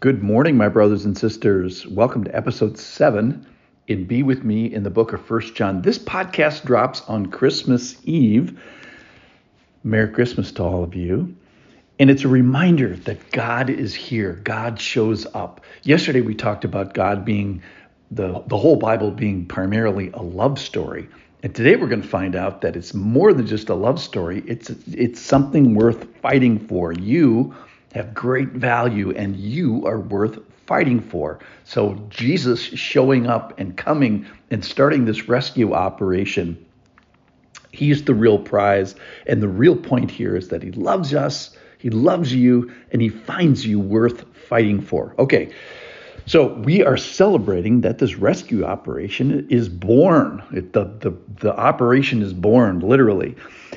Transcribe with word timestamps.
Good 0.00 0.22
morning, 0.22 0.56
my 0.56 0.70
brothers 0.70 1.04
and 1.04 1.18
sisters. 1.18 1.86
Welcome 1.86 2.24
to 2.24 2.34
episode 2.34 2.78
seven 2.78 3.46
in 3.86 4.06
Be 4.06 4.22
With 4.22 4.44
Me 4.44 4.64
in 4.64 4.82
the 4.82 4.88
book 4.88 5.12
of 5.12 5.22
First 5.22 5.54
John. 5.54 5.82
This 5.82 5.98
podcast 5.98 6.64
drops 6.64 7.02
on 7.02 7.26
Christmas 7.26 7.98
Eve. 8.04 8.58
Merry 9.84 10.08
Christmas 10.08 10.52
to 10.52 10.62
all 10.62 10.82
of 10.82 10.94
you. 10.94 11.36
And 11.98 12.08
it's 12.08 12.24
a 12.24 12.28
reminder 12.28 12.96
that 12.96 13.30
God 13.30 13.68
is 13.68 13.94
here. 13.94 14.40
God 14.42 14.80
shows 14.80 15.26
up. 15.34 15.60
Yesterday 15.82 16.22
we 16.22 16.34
talked 16.34 16.64
about 16.64 16.94
God 16.94 17.22
being 17.22 17.62
the, 18.10 18.42
the 18.46 18.56
whole 18.56 18.76
Bible 18.76 19.10
being 19.10 19.44
primarily 19.44 20.10
a 20.14 20.22
love 20.22 20.58
story. 20.58 21.10
And 21.42 21.54
today 21.54 21.76
we're 21.76 21.88
going 21.88 22.00
to 22.00 22.08
find 22.08 22.34
out 22.34 22.62
that 22.62 22.74
it's 22.74 22.94
more 22.94 23.34
than 23.34 23.46
just 23.46 23.68
a 23.68 23.74
love 23.74 24.00
story. 24.00 24.42
It's 24.46 24.70
it's 24.70 25.20
something 25.20 25.74
worth 25.74 26.06
fighting 26.22 26.58
for. 26.58 26.92
You 26.92 27.54
have 27.94 28.14
great 28.14 28.50
value 28.50 29.10
and 29.12 29.36
you 29.36 29.86
are 29.86 29.98
worth 29.98 30.38
fighting 30.66 31.00
for. 31.00 31.40
So 31.64 31.94
Jesus 32.10 32.60
showing 32.62 33.26
up 33.26 33.58
and 33.58 33.76
coming 33.76 34.26
and 34.50 34.64
starting 34.64 35.04
this 35.04 35.28
rescue 35.28 35.72
operation, 35.72 36.64
he's 37.72 38.04
the 38.04 38.14
real 38.14 38.38
prize. 38.38 38.94
And 39.26 39.42
the 39.42 39.48
real 39.48 39.76
point 39.76 40.10
here 40.10 40.36
is 40.36 40.48
that 40.48 40.62
he 40.62 40.70
loves 40.70 41.14
us, 41.14 41.56
he 41.78 41.90
loves 41.90 42.32
you, 42.32 42.72
and 42.92 43.02
he 43.02 43.08
finds 43.08 43.66
you 43.66 43.80
worth 43.80 44.24
fighting 44.48 44.80
for. 44.80 45.14
Okay. 45.18 45.52
So 46.26 46.54
we 46.54 46.84
are 46.84 46.96
celebrating 46.96 47.80
that 47.80 47.98
this 47.98 48.14
rescue 48.14 48.64
operation 48.64 49.48
is 49.50 49.68
born. 49.68 50.44
It, 50.52 50.72
the, 50.72 50.84
the, 50.84 51.16
the 51.40 51.56
operation 51.56 52.22
is 52.22 52.32
born, 52.32 52.78
literally. 52.80 53.34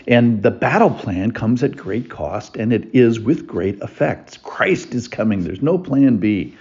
And 0.07 0.43
the 0.43 0.51
battle 0.51 0.91
plan 0.91 1.31
comes 1.31 1.63
at 1.63 1.77
great 1.77 2.09
cost, 2.09 2.57
and 2.57 2.73
it 2.73 2.93
is 2.93 3.19
with 3.19 3.47
great 3.47 3.79
effects. 3.79 4.37
Christ 4.37 4.93
is 4.93 5.07
coming. 5.07 5.43
There's 5.43 5.61
no 5.61 5.77
plan 5.77 6.17
B. 6.17 6.55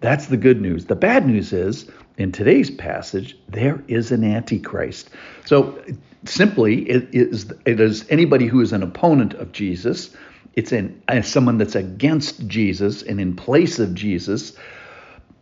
That's 0.00 0.26
the 0.26 0.36
good 0.36 0.60
news. 0.60 0.86
The 0.86 0.96
bad 0.96 1.26
news 1.26 1.52
is, 1.52 1.90
in 2.16 2.32
today's 2.32 2.70
passage, 2.70 3.36
there 3.48 3.82
is 3.88 4.10
an 4.10 4.24
antichrist. 4.24 5.10
So 5.44 5.82
simply, 6.24 6.88
it 6.88 7.08
is, 7.12 7.52
it 7.66 7.80
is 7.80 8.06
anybody 8.08 8.46
who 8.46 8.60
is 8.60 8.72
an 8.72 8.82
opponent 8.82 9.34
of 9.34 9.52
Jesus. 9.52 10.10
It's 10.54 10.72
uh, 10.72 11.22
someone 11.22 11.58
that's 11.58 11.74
against 11.74 12.46
Jesus 12.48 13.02
and 13.02 13.20
in 13.20 13.36
place 13.36 13.78
of 13.78 13.94
Jesus. 13.94 14.54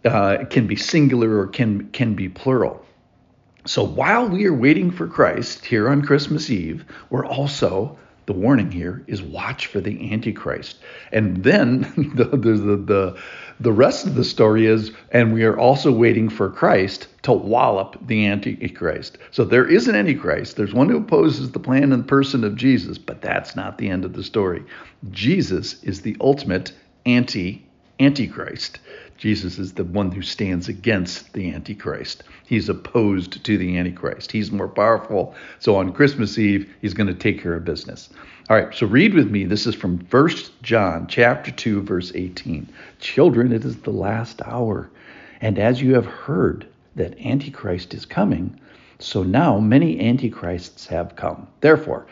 Uh, 0.05 0.45
can 0.45 0.69
be 0.69 0.77
singular 0.77 1.37
or 1.37 1.49
can 1.49 1.89
can 1.91 2.15
be 2.15 2.29
plural. 2.29 2.85
So 3.67 3.83
while 3.83 4.29
we 4.29 4.47
are 4.47 4.55
waiting 4.55 4.91
for 4.91 5.09
Christ 5.09 5.65
here 5.65 5.89
on 5.89 6.03
Christmas 6.03 6.51
Eve, 6.51 6.85
we're 7.11 7.27
also 7.27 7.99
the 8.27 8.33
warning 8.33 8.73
here 8.73 9.05
is 9.07 9.23
watch 9.23 9.67
for 9.67 9.81
the 9.81 10.13
Antichrist. 10.13 10.79
And 11.13 11.43
then 11.45 11.81
the, 12.15 12.25
the, 12.25 12.77
the, 12.77 13.23
the 13.61 13.73
rest 13.73 14.07
of 14.07 14.17
the 14.17 14.25
story 14.25 14.67
is, 14.67 14.91
and 15.13 15.33
we 15.33 15.45
are 15.45 15.59
also 15.59 15.93
waiting 15.93 16.29
for 16.29 16.51
Christ 16.51 17.07
to 17.23 17.33
wallop 17.33 17.97
the 18.07 18.27
Antichrist. 18.27 19.19
So 19.31 19.45
there 19.45 19.67
is 19.67 19.89
an 19.89 19.95
Antichrist. 19.95 20.57
There's 20.57 20.75
one 20.75 20.89
who 20.89 20.99
opposes 20.99 21.53
the 21.53 21.61
plan 21.61 21.93
and 21.93 22.07
person 22.07 22.45
of 22.45 22.57
Jesus, 22.57 22.99
but 22.99 23.23
that's 23.23 23.57
not 23.57 23.79
the 23.79 23.89
end 23.89 24.05
of 24.05 24.13
the 24.13 24.25
story. 24.25 24.65
Jesus 25.11 25.83
is 25.85 26.03
the 26.03 26.17
ultimate 26.21 26.73
anti 27.05 27.66
Antichrist. 27.99 28.81
Jesus 29.17 29.59
is 29.59 29.73
the 29.73 29.85
one 29.85 30.13
who 30.13 30.21
stands 30.21 30.69
against 30.69 31.33
the 31.33 31.51
Antichrist. 31.51 32.23
He's 32.45 32.69
opposed 32.69 33.43
to 33.43 33.57
the 33.57 33.79
Antichrist. 33.79 34.31
He's 34.31 34.53
more 34.53 34.69
powerful. 34.69 35.35
So 35.59 35.77
on 35.77 35.93
Christmas 35.93 36.39
Eve, 36.39 36.71
he's 36.83 36.93
going 36.93 37.07
to 37.07 37.15
take 37.15 37.41
care 37.43 37.55
of 37.55 37.65
business. 37.65 38.11
All 38.51 38.57
right, 38.57 38.75
so 38.75 38.87
read 38.87 39.15
with 39.15 39.31
me. 39.31 39.45
This 39.45 39.67
is 39.67 39.75
from 39.75 39.99
1 40.11 40.29
John 40.63 41.07
chapter 41.07 41.51
2 41.51 41.83
verse 41.83 42.13
18. 42.15 42.69
Children, 43.01 43.53
it 43.53 43.65
is 43.65 43.77
the 43.79 43.91
last 43.91 44.43
hour. 44.43 44.91
And 45.41 45.59
as 45.59 45.81
you 45.81 45.95
have 45.95 46.07
heard 46.07 46.67
that 46.97 47.19
Antichrist 47.19 47.95
is 47.95 48.05
coming, 48.05 48.61
so 48.99 49.23
now 49.23 49.59
many 49.59 50.01
antichrists 50.01 50.87
have 50.87 51.17
come. 51.17 51.49
Therefore, 51.61 52.07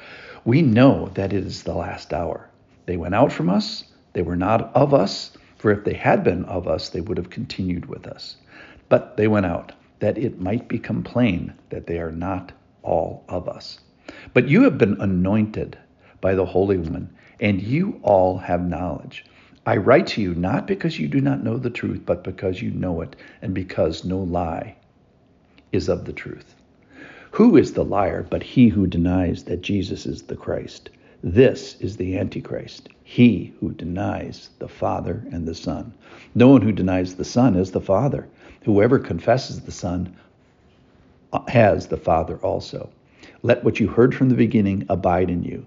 we 0.44 0.62
know 0.62 1.10
that 1.14 1.32
it 1.32 1.44
is 1.44 1.62
the 1.62 1.74
last 1.74 2.12
hour. 2.12 2.48
They 2.86 2.96
went 2.96 3.14
out 3.14 3.32
from 3.32 3.48
us, 3.48 3.84
they 4.14 4.22
were 4.22 4.36
not 4.36 4.74
of 4.74 4.94
us 4.94 5.36
for 5.64 5.72
if 5.72 5.84
they 5.84 5.94
had 5.94 6.22
been 6.22 6.44
of 6.44 6.68
us, 6.68 6.90
they 6.90 7.00
would 7.00 7.16
have 7.16 7.30
continued 7.30 7.86
with 7.86 8.06
us. 8.06 8.36
But 8.90 9.16
they 9.16 9.28
went 9.28 9.46
out, 9.46 9.72
that 10.00 10.18
it 10.18 10.38
might 10.38 10.68
become 10.68 11.02
plain 11.02 11.54
that 11.70 11.86
they 11.86 12.00
are 12.00 12.12
not 12.12 12.52
all 12.82 13.24
of 13.30 13.48
us. 13.48 13.80
But 14.34 14.46
you 14.46 14.64
have 14.64 14.76
been 14.76 15.00
anointed 15.00 15.78
by 16.20 16.34
the 16.34 16.44
Holy 16.44 16.76
One, 16.76 17.08
and 17.40 17.62
you 17.62 17.98
all 18.02 18.36
have 18.36 18.68
knowledge. 18.68 19.24
I 19.64 19.78
write 19.78 20.06
to 20.08 20.20
you 20.20 20.34
not 20.34 20.66
because 20.66 20.98
you 20.98 21.08
do 21.08 21.22
not 21.22 21.42
know 21.42 21.56
the 21.56 21.70
truth, 21.70 22.02
but 22.04 22.24
because 22.24 22.60
you 22.60 22.70
know 22.70 23.00
it, 23.00 23.16
and 23.40 23.54
because 23.54 24.04
no 24.04 24.18
lie 24.18 24.76
is 25.72 25.88
of 25.88 26.04
the 26.04 26.12
truth. 26.12 26.54
Who 27.30 27.56
is 27.56 27.72
the 27.72 27.86
liar 27.86 28.22
but 28.28 28.42
he 28.42 28.68
who 28.68 28.86
denies 28.86 29.44
that 29.44 29.62
Jesus 29.62 30.04
is 30.04 30.24
the 30.24 30.36
Christ? 30.36 30.90
This 31.26 31.76
is 31.80 31.96
the 31.96 32.18
Antichrist, 32.18 32.90
he 33.02 33.54
who 33.58 33.72
denies 33.72 34.50
the 34.58 34.68
Father 34.68 35.24
and 35.32 35.48
the 35.48 35.54
Son. 35.54 35.94
No 36.34 36.48
one 36.48 36.60
who 36.60 36.70
denies 36.70 37.14
the 37.14 37.24
Son 37.24 37.56
is 37.56 37.70
the 37.70 37.80
Father. 37.80 38.28
Whoever 38.64 38.98
confesses 38.98 39.62
the 39.62 39.72
Son 39.72 40.14
uh, 41.32 41.40
has 41.48 41.86
the 41.86 41.96
Father 41.96 42.36
also. 42.42 42.90
Let 43.40 43.64
what 43.64 43.80
you 43.80 43.88
heard 43.88 44.14
from 44.14 44.28
the 44.28 44.34
beginning 44.34 44.84
abide 44.90 45.30
in 45.30 45.42
you. 45.42 45.64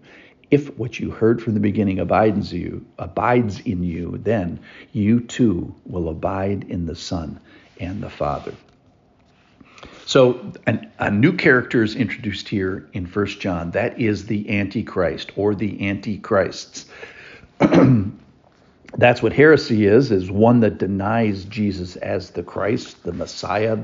If 0.51 0.77
what 0.77 0.99
you 0.99 1.09
heard 1.09 1.41
from 1.41 1.55
the 1.55 1.59
beginning 1.59 1.97
abides 1.97 2.53
in 2.53 2.61
you, 2.61 2.85
abides 2.99 3.59
in 3.61 3.81
you, 3.81 4.19
then 4.19 4.59
you 4.91 5.21
too 5.21 5.73
will 5.87 6.09
abide 6.09 6.65
in 6.69 6.85
the 6.85 6.95
Son 6.95 7.39
and 7.79 8.03
the 8.03 8.11
Father. 8.11 8.53
So 10.07 10.53
an, 10.65 10.89
a 10.99 11.11
new 11.11 11.33
character 11.33 11.83
is 11.83 11.93
introduced 11.93 12.47
here 12.47 12.87
in 12.93 13.05
First 13.05 13.41
John. 13.41 13.71
That 13.71 13.99
is 13.99 14.25
the 14.25 14.57
Antichrist 14.57 15.33
or 15.35 15.53
the 15.53 15.85
Antichrists. 15.85 16.85
That's 18.97 19.21
what 19.21 19.33
heresy 19.33 19.85
is, 19.85 20.13
is 20.13 20.31
one 20.31 20.61
that 20.61 20.77
denies 20.77 21.43
Jesus 21.43 21.97
as 21.97 22.29
the 22.29 22.41
Christ, 22.41 23.03
the 23.03 23.11
Messiah, 23.11 23.77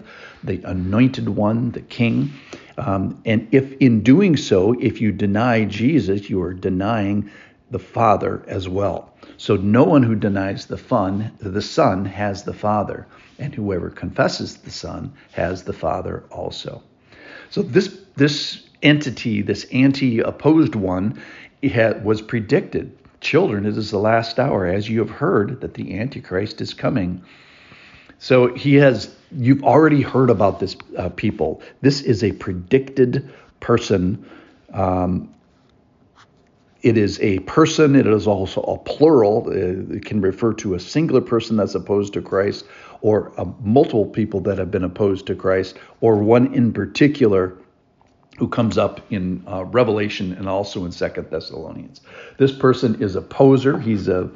the 0.46 0.64
anointed 0.64 1.28
one, 1.28 1.72
the 1.72 1.82
king. 1.82 2.32
Um, 2.78 3.22
and 3.26 3.46
if 3.52 3.74
in 3.82 4.02
doing 4.02 4.38
so, 4.38 4.80
if 4.80 5.02
you 5.02 5.12
deny 5.12 5.66
Jesus, 5.66 6.30
you 6.30 6.42
are 6.42 6.54
denying 6.54 7.30
the 7.70 7.80
Father 7.80 8.42
as 8.48 8.70
well. 8.70 9.13
So 9.44 9.58
no 9.58 9.84
one 9.84 10.04
who 10.04 10.16
denies 10.16 10.68
the 10.68 10.78
Son, 10.78 11.34
the 11.40 11.62
Son 11.62 12.06
has 12.06 12.44
the 12.44 12.54
Father, 12.54 13.06
and 13.38 13.54
whoever 13.54 13.90
confesses 13.90 14.56
the 14.56 14.72
Son 14.72 15.12
has 15.34 15.64
the 15.64 15.74
Father 15.74 16.24
also. 16.32 16.82
So 17.50 17.62
this 17.62 18.00
this 18.16 18.64
entity, 18.84 19.42
this 19.42 19.66
anti-opposed 19.66 20.76
one, 20.76 21.22
had, 21.62 22.06
was 22.06 22.22
predicted. 22.22 22.98
Children, 23.20 23.66
it 23.66 23.76
is 23.76 23.92
the 23.92 24.00
last 24.00 24.40
hour, 24.40 24.66
as 24.66 24.88
you 24.88 25.00
have 25.00 25.10
heard 25.10 25.60
that 25.60 25.74
the 25.74 26.00
Antichrist 26.00 26.62
is 26.62 26.74
coming. 26.74 27.22
So 28.20 28.56
he 28.56 28.76
has. 28.76 29.14
You've 29.30 29.66
already 29.66 30.04
heard 30.04 30.30
about 30.30 30.62
this 30.62 30.78
uh, 30.98 31.10
people. 31.10 31.62
This 31.82 32.00
is 32.00 32.24
a 32.24 32.32
predicted 32.32 33.30
person. 33.60 34.26
Um, 34.72 35.33
it 36.84 36.98
is 36.98 37.20
a 37.22 37.40
person, 37.40 37.96
it 37.96 38.06
is 38.06 38.28
also 38.28 38.62
a 38.62 38.78
plural. 38.78 39.46
Uh, 39.48 39.96
it 39.96 40.06
can 40.06 40.22
refer 40.22 40.54
to 40.54 40.76
a 40.76 40.80
singular 40.80 41.22
person 41.22 41.58
that's 41.58 41.76
opposed 41.76 42.14
to 42.14 42.22
Christ, 42.22 42.66
or 43.02 43.34
uh, 43.40 43.46
multiple 43.62 44.06
people 44.06 44.42
that 44.42 44.58
have 44.58 44.70
been 44.70 44.84
opposed 44.84 45.26
to 45.28 45.36
Christ, 45.36 45.78
or 46.02 46.18
one 46.18 46.54
in 46.54 46.74
particular 46.74 47.58
who 48.38 48.48
comes 48.48 48.78
up 48.78 49.00
in 49.12 49.44
uh, 49.48 49.64
Revelation 49.66 50.34
and 50.34 50.50
also 50.50 50.86
in 50.86 50.92
Second 50.92 51.30
Thessalonians. 51.30 52.02
This 52.38 52.52
person 52.52 53.02
is 53.02 53.16
a 53.16 53.22
poser. 53.22 53.80
He's 53.80 54.08
a 54.08 54.30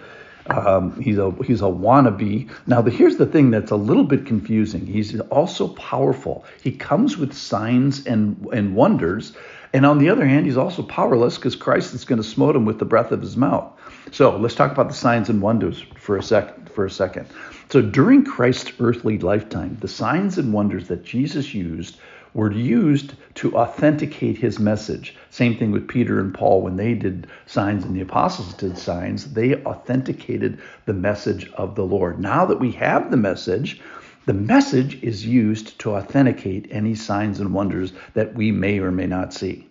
um, 0.49 1.01
he's 1.01 1.17
a 1.17 1.31
he's 1.43 1.61
a 1.61 1.65
wannabe. 1.65 2.49
Now, 2.67 2.81
the, 2.81 2.91
here's 2.91 3.17
the 3.17 3.25
thing 3.25 3.51
that's 3.51 3.71
a 3.71 3.75
little 3.75 4.05
bit 4.05 4.25
confusing. 4.25 4.85
He's 4.85 5.19
also 5.19 5.67
powerful. 5.69 6.45
He 6.61 6.71
comes 6.71 7.17
with 7.17 7.33
signs 7.33 8.05
and 8.05 8.47
and 8.53 8.75
wonders, 8.75 9.33
and 9.73 9.85
on 9.85 9.99
the 9.99 10.09
other 10.09 10.25
hand, 10.25 10.45
he's 10.45 10.57
also 10.57 10.83
powerless 10.83 11.37
because 11.37 11.55
Christ 11.55 11.93
is 11.93 12.05
going 12.05 12.21
to 12.21 12.27
smote 12.27 12.55
him 12.55 12.65
with 12.65 12.79
the 12.79 12.85
breath 12.85 13.11
of 13.11 13.21
his 13.21 13.37
mouth. 13.37 13.71
So 14.11 14.37
let's 14.37 14.55
talk 14.55 14.71
about 14.71 14.87
the 14.87 14.95
signs 14.95 15.29
and 15.29 15.41
wonders 15.41 15.83
for 15.99 16.17
a 16.17 16.23
sec 16.23 16.69
for 16.69 16.85
a 16.85 16.91
second. 16.91 17.27
So 17.69 17.81
during 17.81 18.23
Christ's 18.23 18.71
earthly 18.79 19.17
lifetime, 19.17 19.77
the 19.81 19.87
signs 19.87 20.37
and 20.37 20.53
wonders 20.53 20.87
that 20.87 21.03
Jesus 21.03 21.53
used 21.53 21.97
were 22.33 22.51
used 22.51 23.13
to 23.35 23.55
authenticate 23.57 24.37
his 24.37 24.59
message. 24.59 25.15
Same 25.31 25.57
thing 25.57 25.71
with 25.71 25.87
Peter 25.87 26.19
and 26.19 26.33
Paul 26.33 26.61
when 26.61 26.77
they 26.77 26.93
did 26.93 27.27
signs 27.47 27.83
and 27.83 27.95
the 27.95 28.01
apostles 28.01 28.53
did 28.53 28.77
signs, 28.77 29.33
they 29.33 29.55
authenticated 29.63 30.59
the 30.85 30.93
message 30.93 31.51
of 31.53 31.75
the 31.75 31.83
Lord. 31.83 32.19
Now 32.19 32.45
that 32.45 32.59
we 32.59 32.71
have 32.73 33.09
the 33.09 33.17
message, 33.17 33.81
the 34.27 34.33
message 34.33 35.01
is 35.01 35.25
used 35.25 35.79
to 35.79 35.95
authenticate 35.95 36.67
any 36.69 36.93
signs 36.93 37.39
and 37.39 37.53
wonders 37.53 37.93
that 38.13 38.35
we 38.35 38.51
may 38.51 38.77
or 38.77 38.91
may 38.91 39.07
not 39.07 39.33
see. 39.33 39.65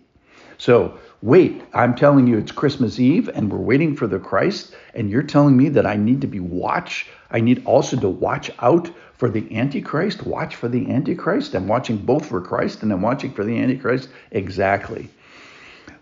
So, 0.57 0.97
wait, 1.21 1.61
I'm 1.75 1.93
telling 1.93 2.25
you 2.25 2.39
it's 2.39 2.51
Christmas 2.51 2.99
Eve 2.99 3.29
and 3.29 3.51
we're 3.51 3.59
waiting 3.59 3.95
for 3.95 4.07
the 4.07 4.17
Christ, 4.17 4.75
and 4.95 5.11
you're 5.11 5.21
telling 5.21 5.55
me 5.55 5.69
that 5.69 5.85
I 5.85 5.95
need 5.95 6.21
to 6.21 6.27
be 6.27 6.39
watch, 6.39 7.05
I 7.29 7.39
need 7.39 7.63
also 7.65 7.97
to 7.97 8.09
watch 8.09 8.49
out 8.57 8.89
for 9.13 9.29
the 9.29 9.55
Antichrist, 9.55 10.25
watch 10.25 10.55
for 10.55 10.67
the 10.67 10.89
Antichrist. 10.89 11.53
I'm 11.53 11.67
watching 11.67 11.97
both 11.97 12.25
for 12.25 12.41
Christ 12.41 12.81
and 12.81 12.91
I'm 12.91 13.03
watching 13.03 13.33
for 13.33 13.43
the 13.43 13.59
Antichrist. 13.59 14.09
Exactly. 14.31 15.07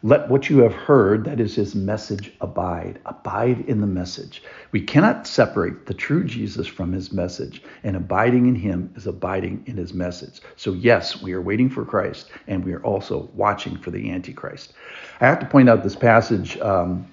Let 0.06 0.30
what 0.30 0.52
you 0.52 0.60
have 0.60 0.74
heard, 0.76 1.24
that 1.26 1.40
is 1.40 1.56
his 1.56 1.74
message, 1.74 2.32
abide. 2.40 3.00
Abide 3.08 3.62
in 3.62 3.82
the 3.82 3.88
message. 3.88 4.44
We 4.72 4.80
cannot 4.80 5.26
separate 5.26 5.88
the 5.88 5.96
true 5.96 6.24
Jesus 6.24 6.68
from 6.68 6.94
his 6.94 7.12
message, 7.12 7.64
and 7.84 7.96
abiding 7.96 8.46
in 8.46 8.54
him 8.54 8.94
is 8.96 9.08
abiding 9.08 9.64
in 9.66 9.78
his 9.78 9.96
message. 9.96 10.42
So, 10.58 10.74
yes, 10.74 11.24
we 11.24 11.34
are 11.34 11.42
waiting 11.42 11.72
for 11.72 11.84
Christ, 11.84 12.30
and 12.46 12.64
we 12.64 12.74
are 12.74 12.84
also 12.84 13.32
watching 13.34 13.78
for 13.78 13.90
the 13.90 14.12
Antichrist. 14.12 14.74
I 15.22 15.26
have 15.26 15.40
to 15.40 15.48
point 15.48 15.70
out 15.70 15.82
this 15.82 15.96
passage 15.96 16.56
um, 16.60 17.12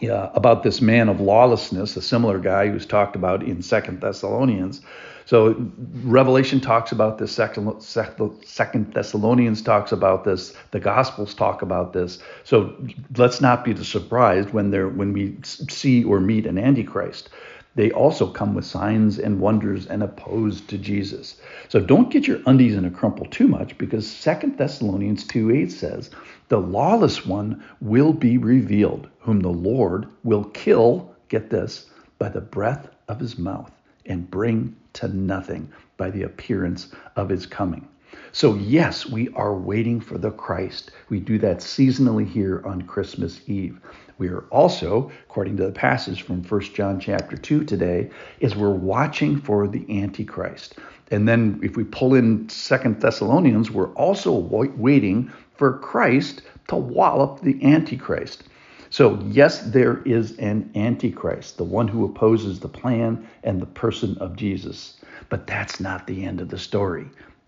yeah, 0.00 0.30
about 0.34 0.62
this 0.62 0.80
man 0.80 1.08
of 1.08 1.20
lawlessness, 1.20 1.96
a 1.96 2.02
similar 2.02 2.38
guy 2.38 2.68
who's 2.68 2.86
talked 2.86 3.16
about 3.16 3.42
in 3.42 3.62
Second 3.62 4.00
Thessalonians. 4.00 4.80
So 5.24 5.56
Revelation 6.04 6.60
talks 6.60 6.92
about 6.92 7.18
this. 7.18 7.32
Second, 7.32 7.82
Second 7.82 8.94
Thessalonians 8.94 9.60
talks 9.60 9.90
about 9.90 10.24
this. 10.24 10.54
The 10.70 10.78
Gospels 10.78 11.34
talk 11.34 11.62
about 11.62 11.92
this. 11.92 12.18
So 12.44 12.76
let's 13.16 13.40
not 13.40 13.64
be 13.64 13.74
surprised 13.82 14.50
when 14.50 14.70
they 14.70 14.84
when 14.84 15.12
we 15.12 15.36
see 15.42 16.04
or 16.04 16.20
meet 16.20 16.46
an 16.46 16.58
Antichrist. 16.58 17.28
They 17.76 17.90
also 17.90 18.26
come 18.26 18.54
with 18.54 18.64
signs 18.64 19.18
and 19.18 19.38
wonders 19.38 19.86
and 19.86 20.02
opposed 20.02 20.66
to 20.68 20.78
Jesus. 20.78 21.36
So 21.68 21.78
don't 21.78 22.10
get 22.10 22.26
your 22.26 22.40
undies 22.46 22.74
in 22.74 22.86
a 22.86 22.90
crumple 22.90 23.26
too 23.26 23.46
much 23.46 23.76
because 23.76 24.10
Second 24.10 24.56
Thessalonians 24.56 25.24
2 25.26 25.50
8 25.52 25.70
says, 25.70 26.10
The 26.48 26.58
lawless 26.58 27.26
one 27.26 27.62
will 27.82 28.14
be 28.14 28.38
revealed, 28.38 29.08
whom 29.20 29.40
the 29.40 29.50
Lord 29.50 30.06
will 30.24 30.44
kill, 30.44 31.14
get 31.28 31.50
this, 31.50 31.90
by 32.18 32.30
the 32.30 32.40
breath 32.40 32.88
of 33.08 33.20
his 33.20 33.38
mouth 33.38 33.70
and 34.06 34.30
bring 34.30 34.74
to 34.94 35.08
nothing 35.08 35.70
by 35.98 36.08
the 36.10 36.22
appearance 36.22 36.88
of 37.16 37.28
his 37.28 37.44
coming. 37.44 37.86
So, 38.32 38.54
yes, 38.54 39.06
we 39.06 39.28
are 39.30 39.54
waiting 39.54 40.00
for 40.00 40.18
the 40.18 40.30
Christ. 40.30 40.90
We 41.08 41.20
do 41.20 41.38
that 41.38 41.58
seasonally 41.58 42.28
here 42.28 42.62
on 42.66 42.82
Christmas 42.82 43.40
Eve. 43.46 43.80
We 44.18 44.28
are 44.28 44.44
also, 44.50 45.10
according 45.28 45.56
to 45.58 45.66
the 45.66 45.72
passage 45.72 46.22
from 46.22 46.42
1 46.42 46.60
John 46.74 47.00
chapter 47.00 47.36
2 47.36 47.64
today, 47.64 48.10
is 48.40 48.56
we're 48.56 48.70
watching 48.70 49.40
for 49.40 49.68
the 49.68 49.84
Antichrist. 50.02 50.76
And 51.10 51.28
then 51.28 51.60
if 51.62 51.76
we 51.76 51.84
pull 51.84 52.14
in 52.14 52.48
Second 52.48 53.00
Thessalonians, 53.00 53.70
we're 53.70 53.92
also 53.94 54.32
waiting 54.32 55.30
for 55.54 55.78
Christ 55.78 56.42
to 56.68 56.76
wallop 56.76 57.40
the 57.40 57.62
Antichrist. 57.64 58.44
So, 58.90 59.20
yes, 59.26 59.60
there 59.60 60.02
is 60.04 60.36
an 60.38 60.70
Antichrist, 60.74 61.58
the 61.58 61.64
one 61.64 61.88
who 61.88 62.04
opposes 62.04 62.60
the 62.60 62.68
plan 62.68 63.26
and 63.44 63.60
the 63.60 63.66
person 63.66 64.16
of 64.18 64.36
Jesus. 64.36 65.00
But 65.28 65.46
that's 65.46 65.80
not 65.80 66.06
the 66.06 66.24
end 66.24 66.40
of 66.40 66.48
the 66.48 66.58
story. 66.58 67.06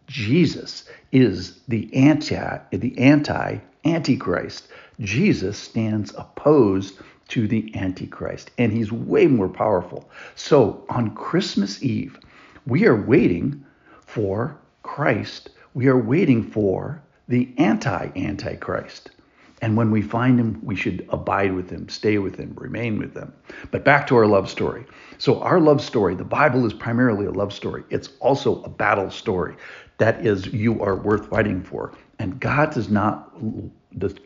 Jesus 0.08 0.84
is 1.12 1.60
the 1.68 1.94
anti 1.94 2.58
the 2.70 2.98
anti 2.98 3.58
antichrist. 3.84 4.68
Jesus 5.00 5.58
stands 5.58 6.12
opposed 6.16 6.98
to 7.28 7.46
the 7.46 7.70
antichrist 7.76 8.50
and 8.58 8.72
he's 8.72 8.90
way 8.90 9.26
more 9.26 9.50
powerful. 9.50 10.08
So 10.34 10.84
on 10.88 11.14
Christmas 11.14 11.82
Eve, 11.82 12.18
we 12.66 12.86
are 12.86 12.96
waiting 12.96 13.64
for 14.06 14.56
Christ. 14.82 15.50
We 15.74 15.88
are 15.88 15.98
waiting 15.98 16.42
for 16.42 17.02
the 17.28 17.52
anti 17.58 18.08
antichrist. 18.16 19.10
And 19.60 19.76
when 19.76 19.90
we 19.90 20.02
find 20.02 20.38
him, 20.38 20.60
we 20.62 20.76
should 20.76 21.06
abide 21.10 21.52
with 21.52 21.68
him, 21.70 21.88
stay 21.88 22.18
with 22.18 22.36
him, 22.36 22.54
remain 22.56 22.98
with 22.98 23.14
him. 23.14 23.32
But 23.70 23.84
back 23.84 24.06
to 24.06 24.16
our 24.16 24.26
love 24.26 24.48
story. 24.48 24.86
So, 25.18 25.40
our 25.40 25.60
love 25.60 25.80
story, 25.80 26.14
the 26.14 26.24
Bible 26.24 26.64
is 26.64 26.72
primarily 26.72 27.26
a 27.26 27.32
love 27.32 27.52
story, 27.52 27.82
it's 27.90 28.10
also 28.20 28.62
a 28.62 28.68
battle 28.68 29.10
story. 29.10 29.56
That 29.98 30.24
is, 30.24 30.46
you 30.46 30.80
are 30.80 30.94
worth 30.94 31.28
fighting 31.28 31.62
for. 31.64 31.92
And 32.20 32.38
God 32.38 32.72
does 32.72 32.88
not 32.88 33.32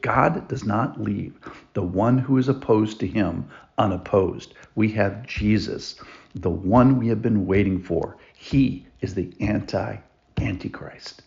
God 0.03 0.49
does 0.49 0.65
not 0.65 1.01
leave 1.01 1.39
the 1.75 1.83
one 1.83 2.19
who 2.19 2.37
is 2.37 2.49
opposed 2.49 2.99
to 3.01 3.07
him 3.07 3.49
unopposed. 3.79 4.55
We 4.75 4.89
have 4.93 5.27
Jesus, 5.27 5.97
the 6.35 6.51
one 6.51 6.99
we 6.99 7.09
have 7.09 7.23
been 7.23 7.47
waiting 7.47 7.83
for. 7.83 8.17
He 8.35 8.87
is 9.01 9.15
the 9.15 9.33
anti 9.41 9.97
antichrist. 10.39 11.23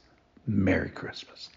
Merry 0.48 0.90
Christmas. 0.90 1.50